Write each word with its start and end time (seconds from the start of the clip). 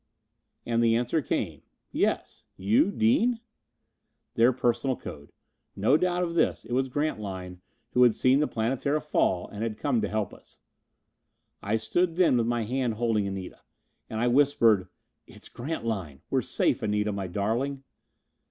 _"And 0.65 0.81
the 0.83 0.95
answer 0.95 1.21
came. 1.21 1.61
"Yes. 1.91 2.43
You, 2.57 2.89
Dean?" 2.89 3.39
Their 4.33 4.51
personal 4.51 4.95
code. 4.95 5.31
No 5.75 5.95
doubt 5.95 6.23
of 6.23 6.33
this 6.33 6.65
it 6.65 6.71
was 6.73 6.89
Grantline, 6.89 7.61
who 7.91 8.01
had 8.01 8.15
seen 8.15 8.39
the 8.39 8.47
Planetara 8.47 8.99
fall 8.99 9.47
and 9.49 9.61
had 9.61 9.77
come 9.77 10.01
to 10.01 10.09
help 10.09 10.33
us. 10.33 10.59
I 11.61 11.77
stood 11.77 12.15
then 12.15 12.35
with 12.35 12.47
my 12.47 12.63
hand 12.63 12.95
holding 12.95 13.27
Anita. 13.27 13.61
And 14.09 14.19
I 14.19 14.27
whispered, 14.27 14.87
"It's 15.27 15.49
Grantline! 15.49 16.21
We're 16.31 16.41
safe, 16.41 16.81
Anita, 16.81 17.11
my 17.11 17.27
darling!" 17.27 17.83